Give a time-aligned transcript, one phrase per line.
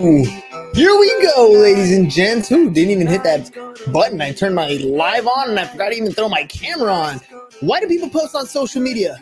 [0.00, 2.48] Here we go, ladies and gents.
[2.48, 3.50] Who didn't even hit that
[3.92, 4.20] button?
[4.20, 7.20] I turned my live on and I forgot to even throw my camera on.
[7.62, 9.18] Why do people post on social media?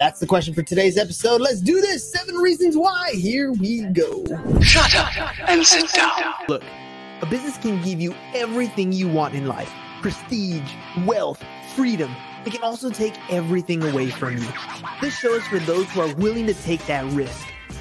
[0.00, 1.42] That's the question for today's episode.
[1.42, 2.10] Let's do this.
[2.10, 3.10] Seven reasons why.
[3.12, 4.24] Here we go.
[4.62, 5.14] Shut up
[5.46, 6.10] and sit down.
[6.48, 6.62] Look,
[7.20, 9.70] a business can give you everything you want in life
[10.00, 10.72] prestige,
[11.04, 11.44] wealth,
[11.76, 12.16] freedom.
[12.46, 14.48] It can also take everything away from you.
[15.02, 17.46] This show is for those who are willing to take that risk.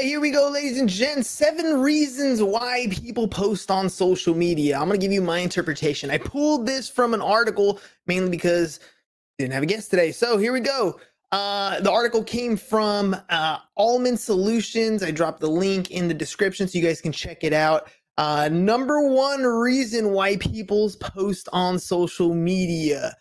[0.00, 1.28] Here we go, ladies and gents.
[1.28, 4.78] Seven reasons why people post on social media.
[4.78, 6.08] I'm to give you my interpretation.
[6.08, 10.12] I pulled this from an article mainly because I didn't have a guest today.
[10.12, 11.00] So here we go.
[11.32, 15.02] Uh, the article came from uh, Almond Solutions.
[15.02, 17.90] I dropped the link in the description so you guys can check it out.
[18.16, 23.16] Uh, number one reason why people post on social media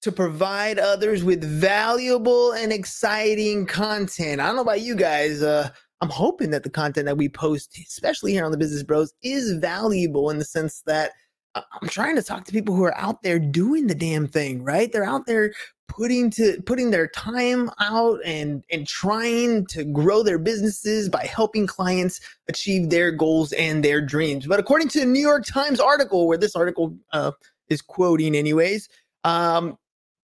[0.00, 4.40] to provide others with valuable and exciting content.
[4.40, 5.42] I don't know about you guys.
[5.42, 5.68] Uh,
[6.02, 9.52] I'm hoping that the content that we post, especially here on the Business Bros, is
[9.52, 11.12] valuable in the sense that
[11.54, 14.64] uh, I'm trying to talk to people who are out there doing the damn thing,
[14.64, 14.90] right?
[14.90, 15.52] They're out there
[15.86, 21.68] putting to putting their time out and and trying to grow their businesses by helping
[21.68, 24.46] clients achieve their goals and their dreams.
[24.46, 27.30] But according to the New York Times article, where this article uh,
[27.68, 28.88] is quoting, anyways,
[29.22, 29.78] um,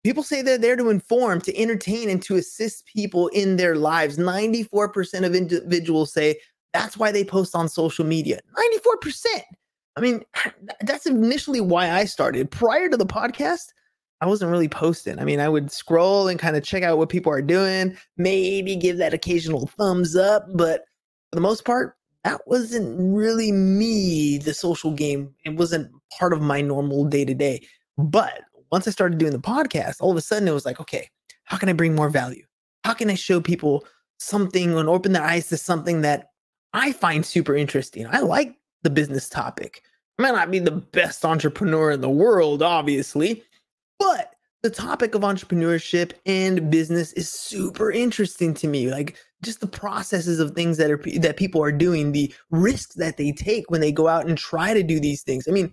[0.04, 4.18] People say they're there to inform, to entertain, and to assist people in their lives.
[4.18, 6.36] 94% of individuals say
[6.74, 8.40] that's why they post on social media.
[9.06, 9.26] 94%.
[9.96, 10.24] I mean,
[10.82, 12.52] that's initially why I started.
[12.52, 13.68] Prior to the podcast,
[14.20, 15.20] I wasn't really posting.
[15.20, 18.76] I mean, I would scroll and kind of check out what people are doing, maybe
[18.76, 20.86] give that occasional thumbs up, but
[21.30, 25.34] for the most part, that wasn't really me, the social game.
[25.46, 27.68] It wasn't part of my normal day to day.
[27.98, 28.42] But
[28.74, 31.08] once I started doing the podcast, all of a sudden it was like, okay,
[31.44, 32.44] how can I bring more value?
[32.84, 33.86] How can I show people
[34.18, 36.30] something and open their eyes to something that
[36.74, 38.08] I find super interesting?
[38.10, 39.84] I like the business topic.
[40.18, 43.44] I might not be the best entrepreneur in the world, obviously,
[44.00, 48.90] but the topic of entrepreneurship and business is super interesting to me.
[48.90, 53.18] Like just the processes of things that are that people are doing, the risks that
[53.18, 55.48] they take when they go out and try to do these things.
[55.48, 55.72] I mean,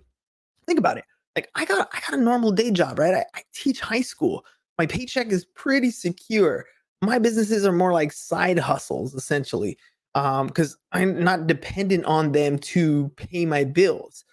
[0.66, 1.04] think about it
[1.40, 3.14] like I got I got a normal day job, right?
[3.14, 4.44] I, I teach high school.
[4.78, 6.66] My paycheck is pretty secure.
[7.02, 9.78] My businesses are more like side hustles, essentially,
[10.14, 14.24] because um, I'm not dependent on them to pay my bills.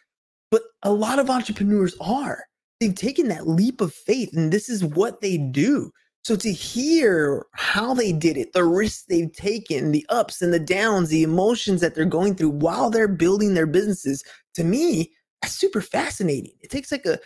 [0.51, 2.45] But a lot of entrepreneurs are.
[2.79, 5.91] They've taken that leap of faith, and this is what they do.
[6.23, 10.59] So to hear how they did it, the risks they've taken, the ups and the
[10.59, 14.23] downs, the emotions that they're going through while they're building their businesses,
[14.55, 16.53] to me, that's super fascinating.
[16.61, 17.19] It takes like a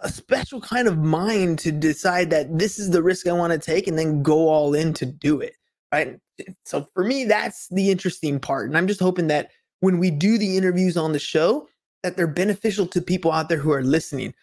[0.00, 3.58] a special kind of mind to decide that this is the risk I want to
[3.58, 5.54] take and then go all in to do it.
[5.92, 6.18] Right.
[6.64, 8.68] So for me, that's the interesting part.
[8.68, 11.68] And I'm just hoping that when we do the interviews on the show,
[12.02, 14.34] that they're beneficial to people out there who are listening.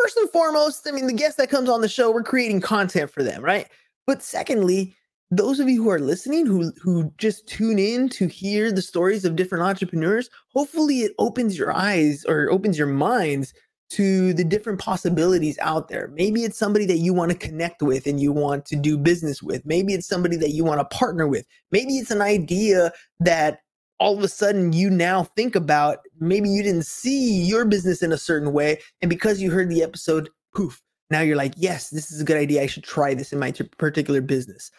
[0.00, 3.10] First and foremost, I mean, the guest that comes on the show, we're creating content
[3.10, 3.68] for them, right?
[4.06, 4.96] But secondly,
[5.30, 9.26] those of you who are listening who who just tune in to hear the stories
[9.26, 13.52] of different entrepreneurs hopefully it opens your eyes or opens your minds
[13.90, 16.08] to the different possibilities out there.
[16.08, 19.42] Maybe it's somebody that you want to connect with and you want to do business
[19.42, 19.64] with.
[19.64, 21.46] Maybe it's somebody that you want to partner with.
[21.70, 23.60] Maybe it's an idea that
[23.98, 26.00] all of a sudden you now think about.
[26.20, 29.82] Maybe you didn't see your business in a certain way and because you heard the
[29.82, 30.80] episode poof
[31.10, 32.62] now you're like yes this is a good idea.
[32.62, 34.70] I should try this in my particular business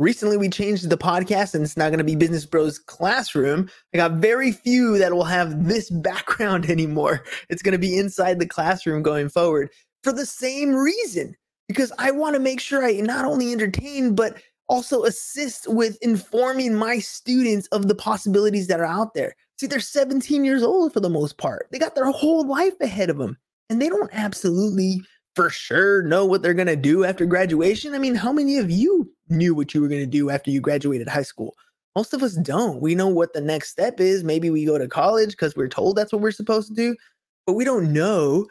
[0.00, 3.70] Recently, we changed the podcast and it's now going to be Business Bros Classroom.
[3.92, 7.22] I got very few that will have this background anymore.
[7.48, 9.70] It's going to be inside the classroom going forward
[10.02, 11.36] for the same reason,
[11.68, 14.36] because I want to make sure I not only entertain, but
[14.68, 19.36] also assist with informing my students of the possibilities that are out there.
[19.60, 23.10] See, they're 17 years old for the most part, they got their whole life ahead
[23.10, 23.38] of them,
[23.70, 25.02] and they don't absolutely
[25.36, 27.94] for sure know what they're going to do after graduation?
[27.94, 30.60] I mean, how many of you knew what you were going to do after you
[30.60, 31.54] graduated high school?
[31.96, 32.80] Most of us don't.
[32.80, 34.24] We know what the next step is.
[34.24, 36.96] Maybe we go to college because we're told that's what we're supposed to do,
[37.46, 38.46] but we don't know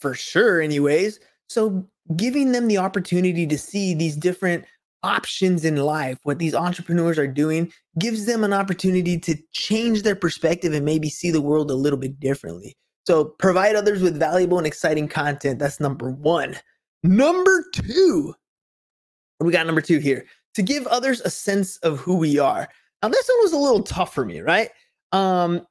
[0.00, 1.20] for sure, anyways.
[1.48, 1.86] So,
[2.16, 4.64] giving them the opportunity to see these different
[5.04, 10.16] options in life, what these entrepreneurs are doing, gives them an opportunity to change their
[10.16, 12.76] perspective and maybe see the world a little bit differently.
[13.04, 15.58] So provide others with valuable and exciting content.
[15.58, 16.56] That's number one.
[17.02, 18.34] Number two.
[19.42, 20.26] We got number two here?
[20.54, 22.68] To give others a sense of who we are.
[23.02, 24.70] Now, this one was a little tough for me, right?
[25.12, 25.66] Um,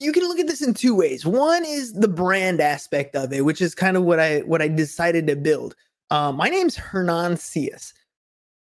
[0.00, 1.24] you can look at this in two ways.
[1.24, 4.68] One is the brand aspect of it, which is kind of what I what I
[4.68, 5.74] decided to build.
[6.10, 7.92] Uh, my name's Hernan Sias,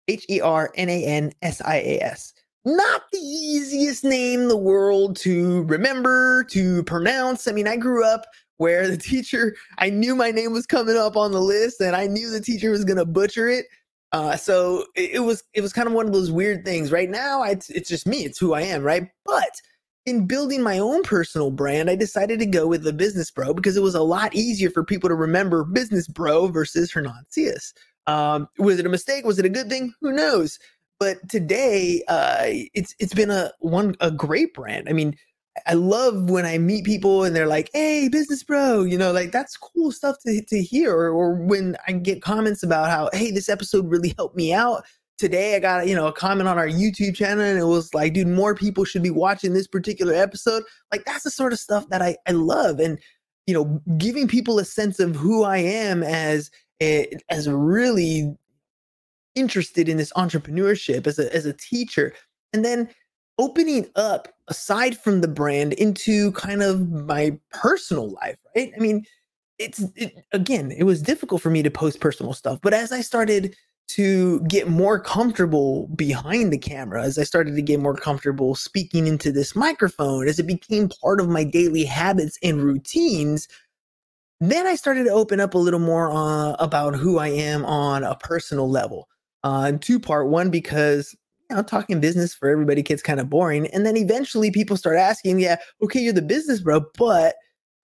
[0.08, 2.34] H E R N A N S I A S.
[2.64, 7.48] Not the easiest name in the world to remember, to pronounce.
[7.48, 8.26] I mean, I grew up
[8.58, 12.06] where the teacher, I knew my name was coming up on the list and I
[12.06, 13.66] knew the teacher was going to butcher it.
[14.12, 16.90] Uh, so it, it, was it was kind of one of those weird things.
[16.90, 18.24] Right now, I, it's just me.
[18.24, 19.08] It's who I am, right?
[19.24, 19.60] But
[20.06, 23.76] in building my own personal brand, I decided to go with the Business Bro because
[23.76, 27.72] it was a lot easier for people to remember Business Bro versus Hernan Sias.
[28.06, 29.24] Um, was it a mistake?
[29.24, 29.94] Was it a good thing?
[30.00, 30.58] Who knows?
[30.98, 34.88] But today, uh, it's it's been a one a great brand.
[34.88, 35.16] I mean,
[35.66, 39.32] I love when I meet people and they're like, "Hey, business bro," you know, like
[39.32, 40.94] that's cool stuff to to hear.
[40.94, 44.84] Or, or when I get comments about how, "Hey, this episode really helped me out."
[45.18, 48.14] Today, I got you know a comment on our YouTube channel, and it was like,
[48.14, 50.62] "Dude, more people should be watching this particular episode."
[50.92, 52.98] Like that's the sort of stuff that I I love, and
[53.46, 58.36] you know, giving people a sense of who I am as a, as really
[59.34, 62.14] interested in this entrepreneurship as a as a teacher,
[62.52, 62.88] and then
[63.40, 68.70] opening up aside from the brand into kind of my personal life, right?
[68.76, 69.06] I mean,
[69.58, 73.00] it's it, again, it was difficult for me to post personal stuff, but as I
[73.00, 73.56] started
[73.88, 79.06] to get more comfortable behind the camera, as I started to get more comfortable speaking
[79.06, 83.48] into this microphone, as it became part of my daily habits and routines,
[84.38, 88.04] then I started to open up a little more uh, about who I am on
[88.04, 89.08] a personal level.
[89.42, 91.16] Uh, two part one because
[91.50, 93.66] you know, talking business for everybody gets kind of boring.
[93.68, 97.34] And then eventually people start asking, yeah, okay, you're the business bro, but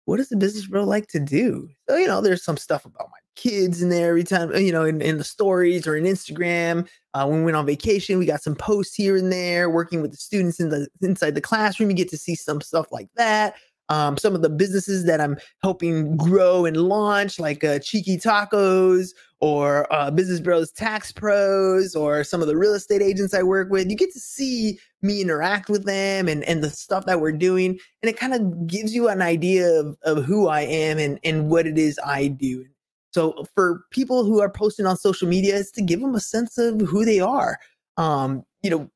[0.05, 1.69] what does the business bro like to do?
[1.89, 4.85] So, you know, there's some stuff about my kids in there every time, you know,
[4.85, 6.89] in, in the stories or in Instagram.
[7.15, 10.11] Uh, when we went on vacation, we got some posts here and there, working with
[10.11, 11.89] the students in the inside the classroom.
[11.89, 13.55] You get to see some stuff like that
[13.93, 19.11] um, some of the businesses that I'm helping grow and launch, like uh, Cheeky Tacos
[19.43, 23.71] or uh, Business Bros Tax Pros, or some of the real estate agents I work
[23.71, 23.91] with.
[23.91, 27.71] You get to see me interact with them and, and the stuff that we're doing.
[28.03, 31.51] And it kind of gives you an idea of, of who I am and, and
[31.51, 32.65] what it is I do.
[33.11, 36.57] So for people who are posting on social media, it's to give them a sense
[36.57, 37.59] of who they are.
[37.97, 38.91] Um, you know,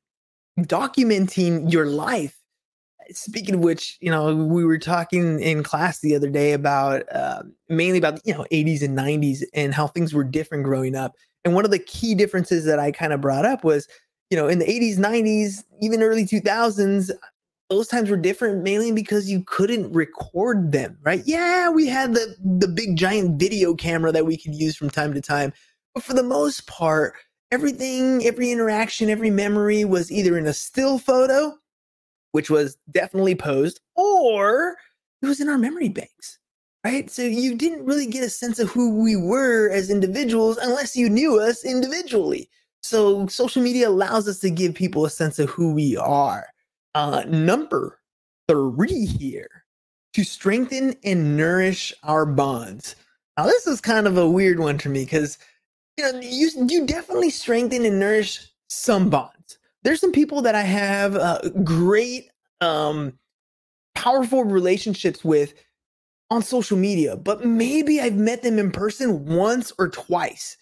[0.61, 2.39] documenting your life
[3.13, 7.43] speaking of which, you know, we were talking in class the other day about uh,
[7.69, 11.15] mainly about you know 80s and 90s and how things were different growing up.
[11.45, 13.87] And one of the key differences that I kind of brought up was,
[14.31, 17.11] you know, in the 80s, 90s, even early 2000s,
[17.71, 21.23] those times were different mainly because you couldn't record them, right?
[21.25, 25.15] Yeah, we had the the big giant video camera that we could use from time
[25.15, 25.53] to time,
[25.95, 27.15] but for the most part,
[27.51, 31.57] everything, every interaction, every memory was either in a still photo
[32.37, 34.77] which was definitely posed, or
[35.23, 36.39] it was in our memory banks,
[36.85, 37.11] right?
[37.11, 41.09] So you didn't really get a sense of who we were as individuals unless you
[41.09, 42.51] knew us individually.
[42.83, 46.47] So social media allows us to give people a sense of who we are.
[46.95, 48.01] Uh, number
[48.51, 49.65] three here
[50.13, 52.97] to strengthen and nourish our bonds.
[53.39, 55.39] Now, this is kind of a weird one for me because
[55.97, 59.57] you know you you definitely strengthen and nourish some bonds
[59.87, 63.19] there's some people that I have uh, great, um,
[63.95, 65.55] powerful relationships with
[66.31, 70.57] on social media, but maybe I've met them in person once or twice.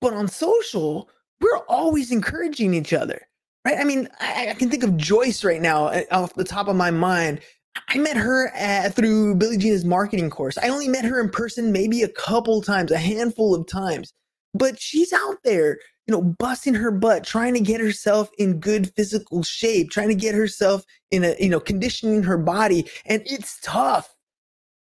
[0.00, 1.08] But on social,
[1.40, 3.22] we're always encouraging each other,
[3.64, 3.78] right?
[3.78, 6.76] I mean, I, I can think of Joyce right now uh, off the top of
[6.76, 7.40] my mind.
[7.88, 10.58] I met her at, through Billy Gene's marketing course.
[10.58, 14.12] I only met her in person maybe a couple times, a handful of times,
[14.52, 15.78] but she's out there
[16.08, 20.14] you know, busting her butt, trying to get herself in good physical shape, trying to
[20.14, 22.88] get herself in a, you know, conditioning her body.
[23.04, 24.14] And it's tough.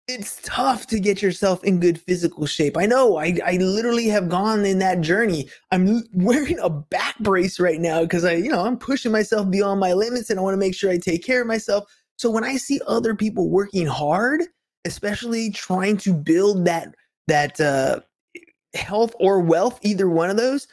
[0.07, 2.77] It's tough to get yourself in good physical shape.
[2.77, 3.17] I know.
[3.17, 5.49] I, I literally have gone in that journey.
[5.71, 9.79] I'm wearing a back brace right now because I, you know, I'm pushing myself beyond
[9.79, 11.91] my limits and I want to make sure I take care of myself.
[12.17, 14.43] So when I see other people working hard,
[14.85, 16.93] especially trying to build that,
[17.27, 18.01] that, uh,
[18.75, 20.67] health or wealth, either one of those,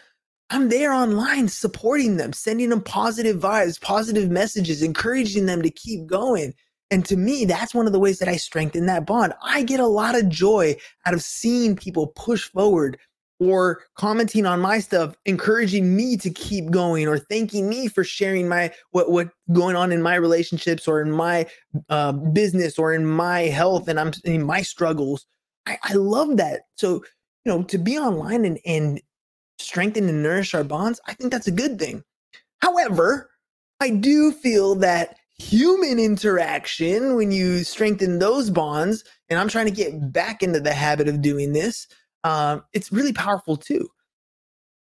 [0.53, 6.07] I'm there online supporting them, sending them positive vibes, positive messages, encouraging them to keep
[6.07, 6.53] going.
[6.91, 9.33] And to me, that's one of the ways that I strengthen that bond.
[9.43, 12.99] I get a lot of joy out of seeing people push forward
[13.41, 18.47] or commenting on my stuff, encouraging me to keep going or thanking me for sharing
[18.47, 21.47] my what what going on in my relationships or in my
[21.89, 25.25] uh, business or in my health and I'm in my struggles.
[25.65, 26.65] I, I love that.
[26.77, 27.03] So
[27.47, 29.01] you know, to be online and, and
[29.62, 32.04] strengthen and nourish our bonds, I think that's a good thing.
[32.61, 33.31] However,
[33.81, 39.73] I do feel that human interaction, when you strengthen those bonds, and I'm trying to
[39.73, 41.88] get back into the habit of doing this,
[42.25, 43.88] um, it's really powerful too.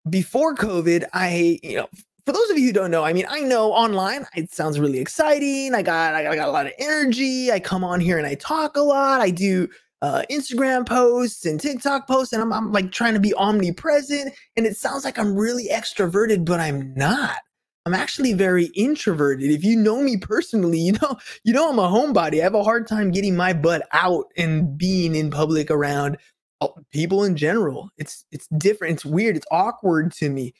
[0.09, 1.89] Before COVID, I, you know,
[2.25, 4.99] for those of you who don't know, I mean, I know online it sounds really
[4.99, 5.75] exciting.
[5.75, 7.51] I got, I got, I got a lot of energy.
[7.51, 9.21] I come on here and I talk a lot.
[9.21, 9.69] I do
[10.03, 14.35] uh, Instagram posts and TikTok posts, and I'm, I'm like trying to be omnipresent.
[14.57, 17.39] And it sounds like I'm really extroverted, but I'm not.
[17.87, 19.49] I'm actually very introverted.
[19.49, 22.41] If you know me personally, you know, you know I'm a homebody.
[22.41, 26.19] I have a hard time getting my butt out and being in public around
[26.61, 27.91] uh, people in general.
[27.97, 28.95] It's it's different.
[28.95, 29.37] It's weird.
[29.37, 30.53] It's awkward to me.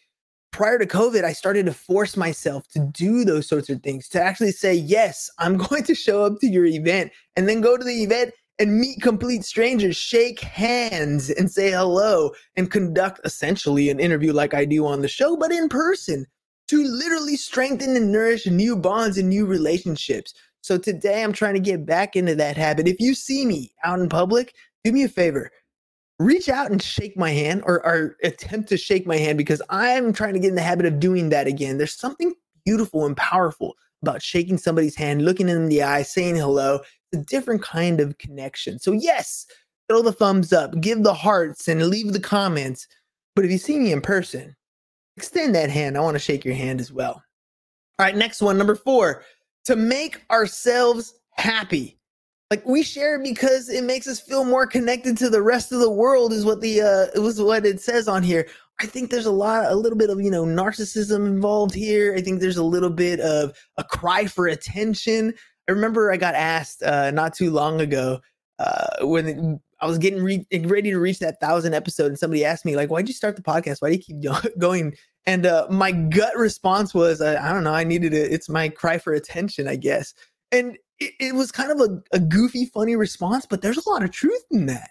[0.53, 4.23] Prior to COVID, I started to force myself to do those sorts of things, to
[4.23, 7.85] actually say, yes, I'm going to show up to your event and then go to
[7.85, 14.01] the event and meet complete strangers, shake hands and say hello and conduct essentially an
[14.01, 16.27] interview like I do on the show, but in person
[16.69, 20.35] to literally strengthen and nourish new bonds and new relationships.
[20.63, 22.89] So today I'm trying to get back into that habit.
[22.89, 25.51] If you see me out in public, do me a favor.
[26.19, 30.13] Reach out and shake my hand or, or attempt to shake my hand because I'm
[30.13, 31.77] trying to get in the habit of doing that again.
[31.77, 32.35] There's something
[32.65, 36.81] beautiful and powerful about shaking somebody's hand, looking them in the eye, saying hello.
[37.15, 38.79] A different kind of connection.
[38.79, 39.47] So, yes,
[39.89, 42.87] throw the thumbs up, give the hearts, and leave the comments.
[43.35, 44.57] But if you see me in person,
[45.17, 45.97] extend that hand.
[45.97, 47.23] I want to shake your hand as well.
[47.99, 49.23] All right, next one, number four,
[49.65, 51.99] to make ourselves happy.
[52.51, 55.91] Like we share because it makes us feel more connected to the rest of the
[55.91, 58.47] world, is what the uh it was what it says on here.
[58.81, 62.15] I think there's a lot, a little bit of you know narcissism involved here.
[62.15, 65.35] I think there's a little bit of a cry for attention.
[65.69, 68.21] I remember I got asked uh, not too long ago
[68.59, 72.65] uh, when I was getting re- ready to reach that thousand episode, and somebody asked
[72.65, 73.83] me like, "Why'd you start the podcast?
[73.83, 74.95] Why do you keep going?"
[75.27, 78.33] And uh, my gut response was, I, I, don't know, I needed it.
[78.33, 80.15] It's my cry for attention, I guess."
[80.53, 84.03] And it, it was kind of a, a, goofy, funny response, but there's a lot
[84.03, 84.91] of truth in that.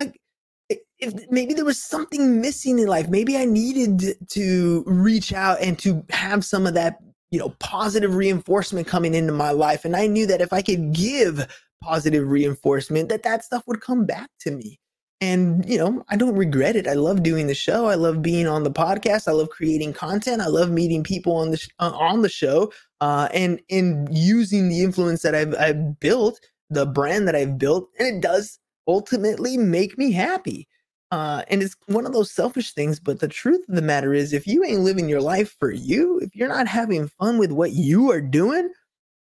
[0.00, 0.20] Like,
[0.68, 5.78] if maybe there was something missing in life, maybe I needed to reach out and
[5.80, 6.98] to have some of that,
[7.30, 10.92] you know, positive reinforcement coming into my life, and I knew that if I could
[10.92, 11.46] give
[11.82, 14.80] positive reinforcement that that stuff would come back to me.
[15.22, 16.86] And you know i don't regret it.
[16.86, 17.86] I love doing the show.
[17.86, 19.28] I love being on the podcast.
[19.28, 20.42] I love creating content.
[20.42, 24.68] I love meeting people on the sh- uh, on the show uh, and in using
[24.68, 26.40] the influence that I've, I've built
[26.70, 30.68] the brand that i've built and it does ultimately make me happy
[31.12, 34.32] uh, and it's one of those selfish things but the truth of the matter is
[34.32, 37.72] if you ain't living your life for you if you're not having fun with what
[37.72, 38.70] you are doing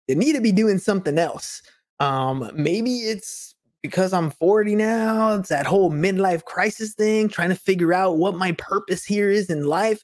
[0.07, 1.63] you need to be doing something else
[2.01, 5.35] um, maybe it's because I'm 40 now.
[5.35, 9.51] It's that whole midlife crisis thing, trying to figure out what my purpose here is
[9.51, 10.03] in life,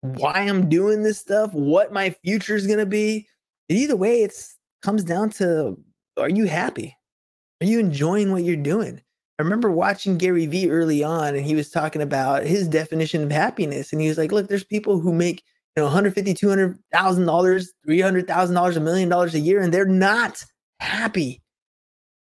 [0.00, 3.26] why I'm doing this stuff, what my future is going to be.
[3.68, 4.34] either way, it
[4.82, 5.78] comes down to
[6.16, 6.96] are you happy?
[7.60, 9.00] Are you enjoying what you're doing?
[9.40, 13.32] I remember watching Gary Vee early on, and he was talking about his definition of
[13.32, 13.90] happiness.
[13.90, 15.42] And he was like, Look, there's people who make
[15.76, 20.44] you know 150 200000 dollars 300000 dollars a million dollars a year and they're not
[20.78, 21.40] happy.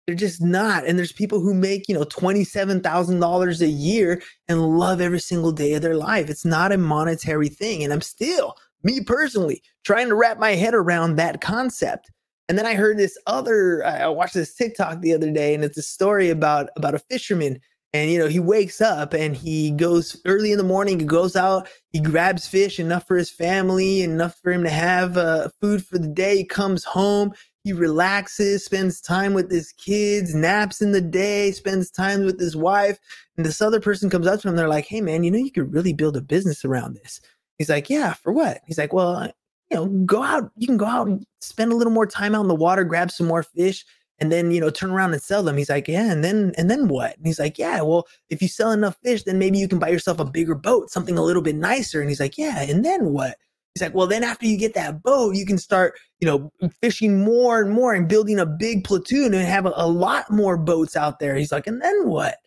[0.08, 0.86] They're just not.
[0.86, 5.74] And there's people who make, you know, $27,000 a year and love every single day
[5.74, 6.30] of their life.
[6.30, 7.84] It's not a monetary thing.
[7.84, 12.12] And I'm still, me personally, trying to wrap my head around that concept.
[12.48, 15.78] And then I heard this other, I watched this TikTok the other day, and it's
[15.78, 17.60] a story about about a fisherman.
[17.94, 21.38] And you know, he wakes up and he goes early in the morning, he goes
[21.38, 25.86] out, he grabs fish enough for his family, enough for him to have uh, food
[25.86, 26.38] for the day.
[26.38, 27.34] He comes home,
[27.64, 32.56] he relaxes, spends time with his kids, naps in the day, spends time with his
[32.56, 33.00] wife.
[33.38, 34.58] And this other person comes up to him.
[34.58, 37.22] They're like, hey, man, you know, you could really build a business around this.
[37.58, 38.60] He's like, yeah, for what?
[38.66, 39.32] He's like, well,
[39.72, 40.52] you know, go out.
[40.58, 43.12] You can go out and spend a little more time out in the water, grab
[43.12, 43.86] some more fish,
[44.20, 46.72] and then you know turn around and sell them he's like yeah and then and
[46.72, 49.68] then what and he's like yeah well if you sell enough fish then maybe you
[49.68, 52.62] can buy yourself a bigger boat something a little bit nicer and he's like yeah
[52.62, 53.36] and then what
[53.76, 56.50] He's like, well, then after you get that boat, you can start, you know,
[56.82, 60.56] fishing more and more and building a big platoon and have a, a lot more
[60.56, 61.36] boats out there.
[61.36, 62.38] He's like, and then what?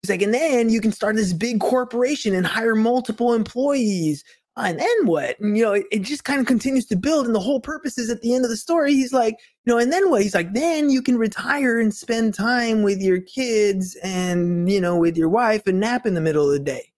[0.00, 4.22] He's like, and then you can start this big corporation and hire multiple employees.
[4.56, 5.38] Uh, and then what?
[5.38, 7.26] And, you know, it, it just kind of continues to build.
[7.26, 9.78] And the whole purpose is at the end of the story, he's like, you know,
[9.78, 10.22] and then what?
[10.22, 14.96] He's like, then you can retire and spend time with your kids and, you know,
[14.96, 16.90] with your wife and nap in the middle of the day.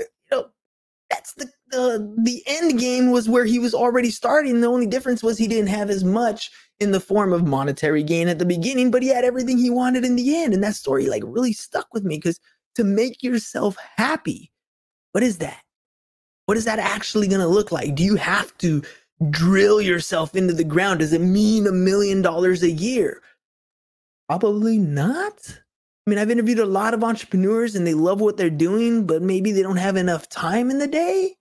[0.00, 0.46] You know,
[1.10, 4.60] that's the the the end game was where he was already starting.
[4.60, 8.26] The only difference was he didn't have as much in the form of monetary gain
[8.28, 10.54] at the beginning, but he had everything he wanted in the end.
[10.54, 12.40] And that story like really stuck with me because
[12.74, 14.50] to make yourself happy.
[15.12, 15.62] What is that?
[16.50, 17.94] What is that actually going to look like?
[17.94, 18.82] Do you have to
[19.30, 20.98] drill yourself into the ground?
[20.98, 23.22] Does it mean a million dollars a year?
[24.28, 25.38] Probably not.
[25.46, 29.22] I mean, I've interviewed a lot of entrepreneurs and they love what they're doing, but
[29.22, 31.36] maybe they don't have enough time in the day.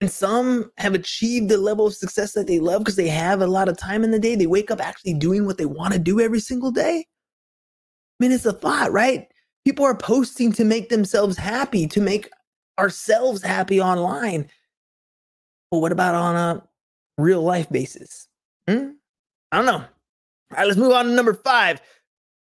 [0.00, 3.46] And some have achieved the level of success that they love because they have a
[3.46, 4.34] lot of time in the day.
[4.34, 7.06] They wake up actually doing what they want to do every single day.
[7.06, 9.28] I mean, it's a thought, right?
[9.64, 12.28] People are posting to make themselves happy, to make
[12.78, 14.48] ourselves happy online.
[15.70, 16.62] But what about on a
[17.18, 18.28] real life basis?
[18.68, 18.90] Hmm?
[19.52, 19.84] I don't know.
[20.50, 21.80] All right, let's move on to number five.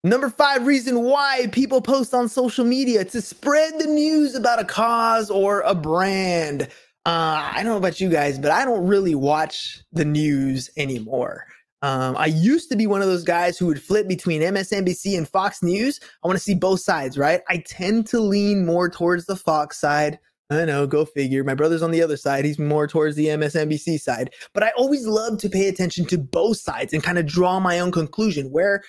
[0.03, 4.65] Number five reason why people post on social media to spread the news about a
[4.65, 6.63] cause or a brand.
[7.05, 11.45] Uh, I don't know about you guys, but I don't really watch the news anymore.
[11.81, 15.27] Um, I used to be one of those guys who would flip between MSNBC and
[15.27, 15.99] Fox News.
[16.23, 17.41] I want to see both sides, right?
[17.49, 20.19] I tend to lean more towards the Fox side.
[20.51, 21.43] I know, go figure.
[21.43, 22.43] My brother's on the other side.
[22.43, 24.31] He's more towards the MSNBC side.
[24.53, 27.79] But I always love to pay attention to both sides and kind of draw my
[27.79, 28.83] own conclusion where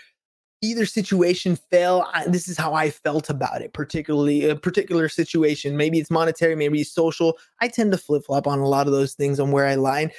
[0.62, 5.76] either situation fell I, this is how i felt about it particularly a particular situation
[5.76, 9.14] maybe it's monetary maybe it's social i tend to flip-flop on a lot of those
[9.14, 10.12] things on where i line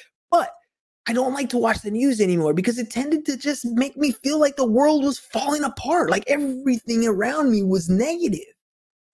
[1.08, 4.12] i don't like to watch the news anymore because it tended to just make me
[4.12, 8.54] feel like the world was falling apart like everything around me was negative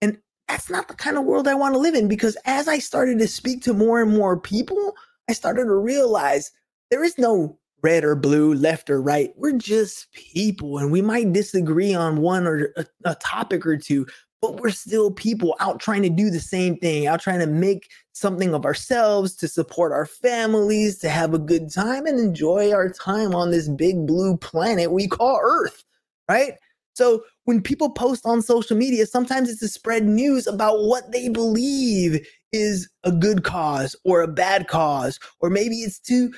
[0.00, 0.18] and
[0.48, 3.18] that's not the kind of world i want to live in because as i started
[3.18, 4.94] to speak to more and more people
[5.28, 6.50] i started to realize
[6.90, 9.32] there is no red or blue, left or right.
[9.36, 14.06] We're just people and we might disagree on one or a, a, topic or two,
[14.40, 17.90] but we're still people out trying to do the same thing, out trying to make
[18.12, 22.90] something of ourselves, to support our families, to have a good time and enjoy our
[22.90, 25.84] time on this big blue planet we call Earth,
[26.28, 26.54] right?
[26.94, 31.28] So when people post on social media, sometimes it's to spread news about what they
[31.28, 36.32] believe is a good cause or a bad cause, or maybe it's to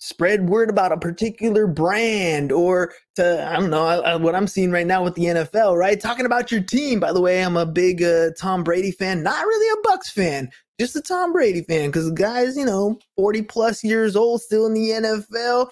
[0.00, 4.46] spread word about a particular brand or to i don't know I, I, what i'm
[4.46, 6.00] seeing right now with the nfl right?
[6.00, 7.00] Talking about your team.
[7.00, 9.22] By the way i'm a big uh, tom brady fan.
[9.22, 12.98] Not really a Bucs fan just a tom brady fan because the guy's you know
[13.16, 15.68] 40 plus years old still in the nfl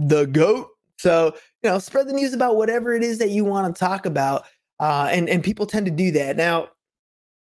[0.00, 0.68] the goat.
[0.98, 4.06] So you know spread the news about whatever it is that you want to talk
[4.06, 4.44] about
[4.80, 6.36] uh, and and people tend to do that.
[6.36, 6.68] Now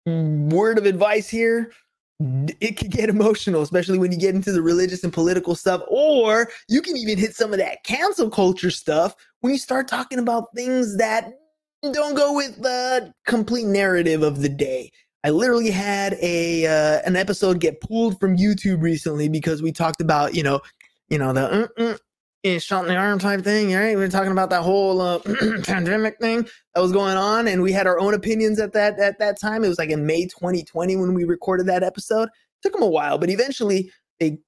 [0.05, 1.71] word of advice here
[2.19, 5.81] it can get emotional, especially when you get into the religious and political stuff.
[5.87, 10.19] Or you can even hit some of that cancel culture stuff when you start talking
[10.19, 11.31] about things that
[11.81, 14.91] don't go with the complete narrative of the day.
[15.23, 20.01] I literally had a uh, an episode get pulled from YouTube recently because we talked
[20.01, 20.61] about you know
[21.09, 21.99] you know the
[22.43, 23.95] is shot in the arm type thing, right?
[23.95, 25.19] We were talking about that whole uh,
[25.63, 29.19] pandemic thing that was going on, and we had our own opinions at that at
[29.19, 29.63] that time.
[29.63, 32.23] It was like in May 2020 when we recorded that episode.
[32.23, 34.39] It took them a while, but eventually they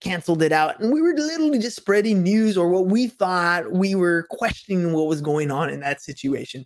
[0.00, 3.94] canceled it out, and we were literally just spreading news or what we thought we
[3.94, 6.64] were questioning what was going on in that situation.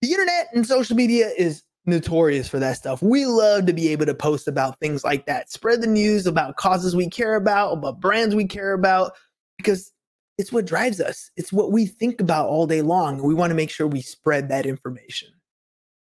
[0.00, 3.02] The internet and social media is notorious for that stuff.
[3.02, 6.56] We love to be able to post about things like that, spread the news about
[6.56, 9.12] causes we care about, about brands we care about
[9.58, 9.92] because
[10.38, 11.30] it's what drives us.
[11.36, 13.22] It's what we think about all day long.
[13.22, 15.28] We want to make sure we spread that information.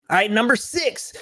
[0.08, 1.12] All right, number six.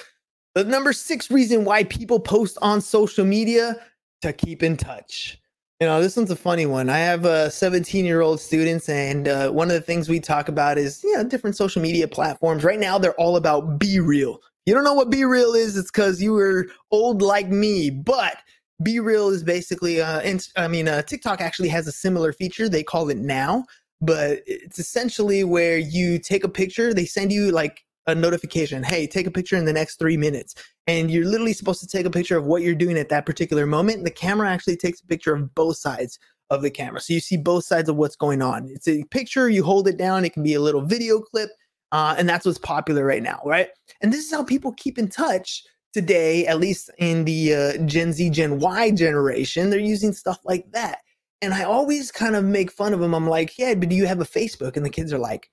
[0.55, 3.77] The number six reason why people post on social media
[4.23, 5.40] to keep in touch.
[5.81, 6.88] You know, this one's a funny one.
[6.88, 10.49] I have uh, 17 year old students, and uh, one of the things we talk
[10.49, 12.62] about is, you know, different social media platforms.
[12.62, 14.38] Right now, they're all about BeReal.
[14.66, 17.90] You don't know what BeReal is, it's because you were old like me.
[17.90, 18.37] But
[18.85, 22.68] BeReal is basically, uh, and I mean, uh, TikTok actually has a similar feature.
[22.68, 23.64] They call it Now,
[24.01, 26.92] but it's essentially where you take a picture.
[26.92, 28.83] They send you like a notification.
[28.83, 30.55] Hey, take a picture in the next three minutes,
[30.87, 33.66] and you're literally supposed to take a picture of what you're doing at that particular
[33.66, 34.05] moment.
[34.05, 36.18] The camera actually takes a picture of both sides
[36.51, 38.68] of the camera, so you see both sides of what's going on.
[38.68, 39.49] It's a picture.
[39.49, 40.25] You hold it down.
[40.25, 41.51] It can be a little video clip.
[41.92, 43.68] Uh, and that's what's popular right now, right?
[44.03, 45.62] And this is how people keep in touch
[45.94, 50.70] today, at least in the uh, Gen Z, Gen Y generation, they're using stuff like
[50.72, 50.98] that.
[51.40, 53.14] And I always kind of make fun of them.
[53.14, 54.76] I'm like, yeah, but do you have a Facebook?
[54.76, 55.50] And the kids are like,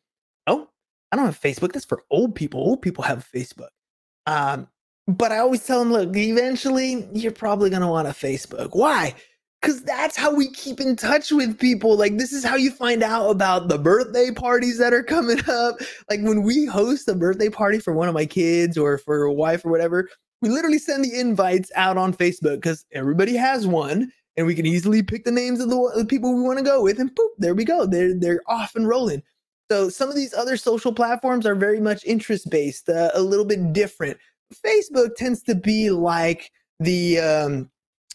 [0.48, 0.68] oh,
[1.12, 1.74] I don't have Facebook.
[1.74, 2.60] That's for old people.
[2.60, 3.70] Old people have Facebook.
[4.26, 4.68] Um,
[5.08, 8.70] but I always tell them, look, eventually you're probably going to want a Facebook.
[8.72, 9.14] Why?
[9.62, 11.98] Because that's how we keep in touch with people.
[11.98, 15.76] Like, this is how you find out about the birthday parties that are coming up.
[16.10, 19.34] Like, when we host a birthday party for one of my kids or for a
[19.34, 20.10] wife or whatever,
[20.42, 24.66] we literally send the invites out on Facebook because everybody has one, and we can
[24.66, 27.30] easily pick the names of the, the people we want to go with, and boop,
[27.38, 27.86] there we go.
[27.86, 29.24] They're they're off and rolling.
[29.72, 33.46] So some of these other social platforms are very much interest based, uh, a little
[33.46, 34.18] bit different.
[34.54, 36.52] Facebook tends to be like
[36.82, 37.71] the um,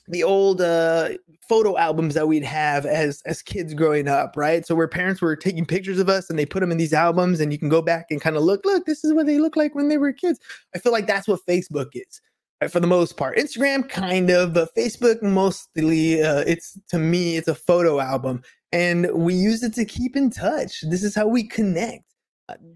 [0.09, 1.11] the old uh,
[1.49, 4.67] photo albums that we'd have as as kids growing up, right?
[4.67, 7.41] So where parents were taking pictures of us and they put them in these albums,
[7.41, 9.57] and you can go back and kind of look, look, this is what they look
[9.57, 10.39] like when they were kids.
[10.75, 12.21] I feel like that's what Facebook is.
[12.61, 16.23] Right, for the most part, Instagram kind of, but Facebook mostly.
[16.23, 18.43] Uh, it's to me, it's a photo album,
[18.73, 20.83] and we use it to keep in touch.
[20.89, 22.05] This is how we connect.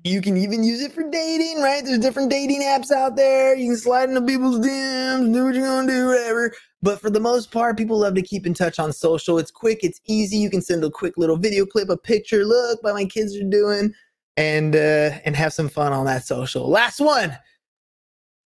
[0.03, 1.85] You can even use it for dating, right?
[1.85, 3.55] There's different dating apps out there.
[3.55, 6.53] You can slide into people's DMs, do what you're gonna do, whatever.
[6.83, 9.39] But for the most part, people love to keep in touch on social.
[9.39, 10.39] It's quick, it's easy.
[10.39, 12.45] You can send a quick little video clip, a picture.
[12.45, 13.95] Look what my kids are doing,
[14.37, 16.69] and uh, and have some fun on that social.
[16.69, 17.39] Last one,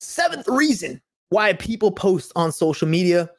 [0.00, 3.30] seventh reason why people post on social media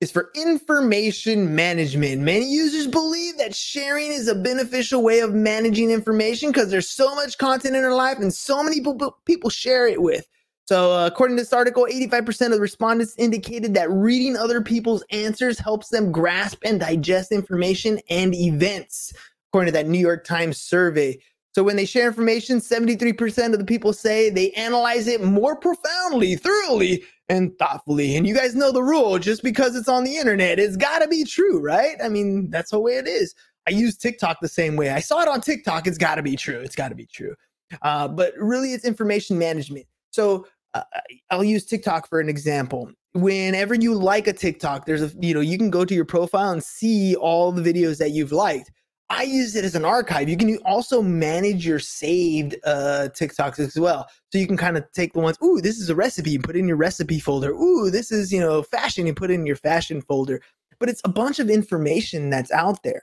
[0.00, 2.22] is for information management.
[2.22, 7.14] Many users believe that sharing is a beneficial way of managing information because there's so
[7.14, 10.26] much content in our life and so many people, people share it with.
[10.64, 15.04] So, uh, according to this article, 85% of the respondents indicated that reading other people's
[15.10, 19.12] answers helps them grasp and digest information and events,
[19.48, 21.18] according to that New York Times survey.
[21.52, 26.36] So when they share information, 73% of the people say they analyze it more profoundly,
[26.36, 28.16] thoroughly, and thoughtfully.
[28.16, 31.08] And you guys know the rule just because it's on the internet, it's got to
[31.08, 31.96] be true, right?
[32.02, 33.34] I mean, that's the way it is.
[33.68, 34.90] I use TikTok the same way.
[34.90, 35.86] I saw it on TikTok.
[35.86, 36.58] It's got to be true.
[36.58, 37.34] It's got to be true.
[37.82, 39.86] Uh, but really, it's information management.
[40.10, 40.82] So uh,
[41.30, 42.90] I'll use TikTok for an example.
[43.12, 46.50] Whenever you like a TikTok, there's a, you know, you can go to your profile
[46.50, 48.72] and see all the videos that you've liked.
[49.10, 50.28] I use it as an archive.
[50.28, 54.06] You can also manage your saved uh, TikToks as well.
[54.30, 56.54] So you can kind of take the ones, ooh, this is a recipe, and put
[56.54, 57.50] in your recipe folder.
[57.50, 60.40] Ooh, this is, you know, fashion, and put in your fashion folder.
[60.78, 63.02] But it's a bunch of information that's out there.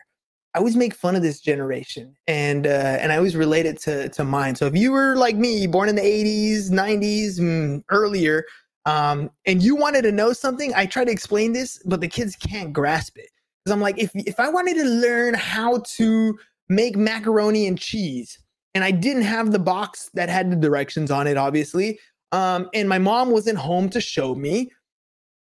[0.56, 4.10] I always make fun of this generation, and uh, and I always relate it to
[4.10, 4.56] to mine.
[4.56, 8.44] So if you were like me, born in the '80s, '90s, mm, earlier,
[8.86, 12.36] um, and you wanted to know something, I try to explain this, but the kids
[12.36, 13.30] can't grasp it.
[13.68, 18.40] Because I'm like, if if I wanted to learn how to make macaroni and cheese,
[18.74, 22.00] and I didn't have the box that had the directions on it, obviously,
[22.32, 24.72] um, and my mom wasn't home to show me,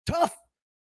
[0.06, 0.34] tough.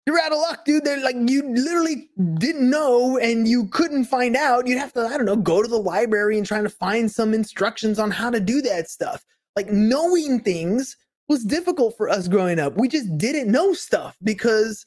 [0.06, 0.84] You're out of luck, dude.
[0.84, 4.68] They're like you literally didn't know and you couldn't find out.
[4.68, 7.34] You'd have to, I don't know, go to the library and trying to find some
[7.34, 9.24] instructions on how to do that stuff.
[9.56, 10.98] Like knowing things
[11.30, 12.76] was difficult for us growing up.
[12.76, 14.86] We just didn't know stuff because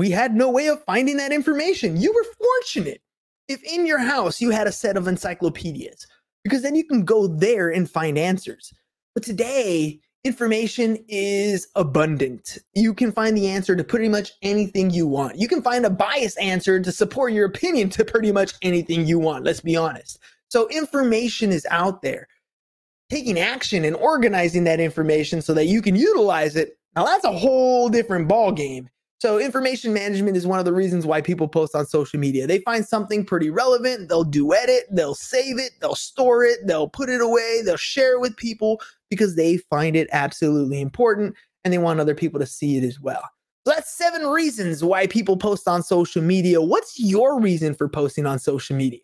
[0.00, 2.00] we had no way of finding that information.
[2.00, 3.02] You were fortunate
[3.48, 6.06] if in your house you had a set of encyclopedias,
[6.42, 8.72] because then you can go there and find answers.
[9.14, 12.56] But today, information is abundant.
[12.72, 15.36] You can find the answer to pretty much anything you want.
[15.36, 19.18] You can find a biased answer to support your opinion to pretty much anything you
[19.18, 20.18] want, let's be honest.
[20.48, 22.26] So, information is out there.
[23.10, 27.38] Taking action and organizing that information so that you can utilize it, now that's a
[27.38, 28.88] whole different ball game.
[29.20, 32.46] So, information management is one of the reasons why people post on social media.
[32.46, 36.88] They find something pretty relevant, they'll duet it, they'll save it, they'll store it, they'll
[36.88, 38.80] put it away, they'll share it with people
[39.10, 42.98] because they find it absolutely important and they want other people to see it as
[42.98, 43.22] well.
[43.66, 46.62] So, that's seven reasons why people post on social media.
[46.62, 49.00] What's your reason for posting on social media?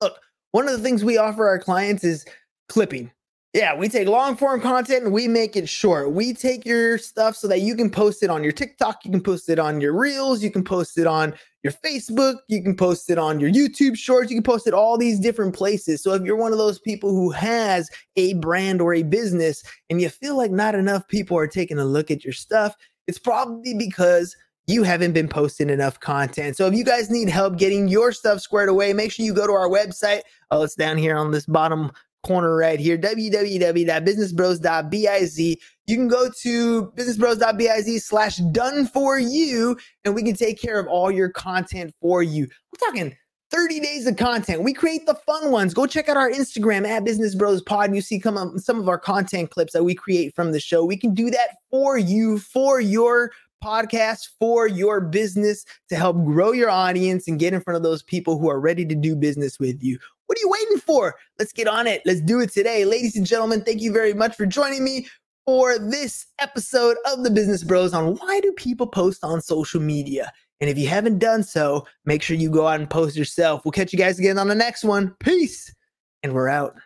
[0.00, 0.18] Look,
[0.50, 2.24] one of the things we offer our clients is
[2.68, 3.12] clipping.
[3.54, 6.12] Yeah, we take long form content and we make it short.
[6.12, 9.22] We take your stuff so that you can post it on your TikTok, you can
[9.22, 11.32] post it on your Reels, you can post it on
[11.62, 14.98] your Facebook, you can post it on your YouTube Shorts, you can post it all
[14.98, 16.02] these different places.
[16.02, 19.98] So if you're one of those people who has a brand or a business and
[19.98, 23.72] you feel like not enough people are taking a look at your stuff, it's probably
[23.72, 26.54] because you haven't been posting enough content.
[26.54, 29.46] So if you guys need help getting your stuff squared away, make sure you go
[29.46, 30.20] to our website.
[30.50, 31.90] Oh, it's down here on this bottom
[32.24, 40.22] corner right here www.businessbros.biz you can go to businessbros.biz slash done for you and we
[40.22, 42.42] can take care of all your content for you.
[42.42, 43.16] We're talking
[43.50, 44.62] 30 days of content.
[44.62, 45.72] We create the fun ones.
[45.72, 48.88] Go check out our instagram at business bros pod you see come up some of
[48.88, 50.84] our content clips that we create from the show.
[50.84, 53.30] We can do that for you for your
[53.64, 58.02] podcast for your business to help grow your audience and get in front of those
[58.02, 59.98] people who are ready to do business with you.
[60.28, 61.14] What are you waiting for?
[61.38, 62.02] Let's get on it.
[62.04, 62.84] Let's do it today.
[62.84, 65.08] Ladies and gentlemen, thank you very much for joining me
[65.46, 70.30] for this episode of the Business Bros on why do people post on social media?
[70.60, 73.64] And if you haven't done so, make sure you go out and post yourself.
[73.64, 75.16] We'll catch you guys again on the next one.
[75.18, 75.74] Peace.
[76.22, 76.76] And we're out.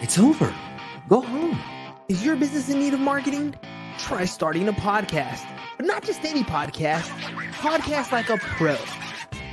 [0.00, 0.54] It's over.
[1.08, 1.58] Go home.
[2.08, 3.56] Is your business in need of marketing?
[3.98, 5.44] Try starting a podcast,
[5.76, 7.08] but not just any podcast,
[7.54, 8.76] podcast like a pro.